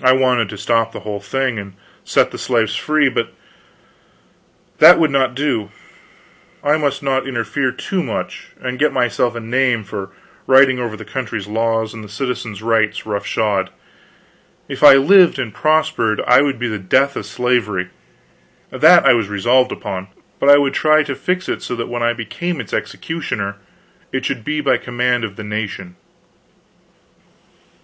I 0.00 0.12
wanted 0.12 0.48
to 0.50 0.56
stop 0.56 0.92
the 0.92 1.00
whole 1.00 1.18
thing 1.18 1.58
and 1.58 1.72
set 2.04 2.30
the 2.30 2.38
slaves 2.38 2.76
free, 2.76 3.08
but 3.08 3.32
that 4.78 4.96
would 5.00 5.10
not 5.10 5.34
do. 5.34 5.70
I 6.62 6.76
must 6.76 7.02
not 7.02 7.26
interfere 7.26 7.72
too 7.72 8.00
much 8.00 8.50
and 8.60 8.78
get 8.78 8.92
myself 8.92 9.34
a 9.34 9.40
name 9.40 9.82
for 9.82 10.10
riding 10.46 10.78
over 10.78 10.96
the 10.96 11.04
country's 11.04 11.48
laws 11.48 11.92
and 11.92 12.04
the 12.04 12.08
citizen's 12.08 12.62
rights 12.62 13.06
roughshod. 13.06 13.70
If 14.68 14.84
I 14.84 14.94
lived 14.94 15.40
and 15.40 15.52
prospered 15.52 16.20
I 16.24 16.40
would 16.42 16.60
be 16.60 16.68
the 16.68 16.78
death 16.78 17.16
of 17.16 17.26
slavery, 17.26 17.88
that 18.70 19.04
I 19.04 19.14
was 19.14 19.28
resolved 19.28 19.72
upon; 19.72 20.06
but 20.38 20.48
I 20.48 20.58
would 20.58 20.74
try 20.74 21.02
to 21.02 21.16
fix 21.16 21.48
it 21.48 21.60
so 21.60 21.74
that 21.74 21.88
when 21.88 22.04
I 22.04 22.12
became 22.12 22.60
its 22.60 22.72
executioner 22.72 23.56
it 24.12 24.24
should 24.24 24.44
be 24.44 24.60
by 24.60 24.76
command 24.76 25.24
of 25.24 25.34
the 25.34 25.42
nation. 25.42 25.96